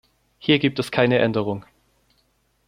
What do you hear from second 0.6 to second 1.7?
es keine Änderung.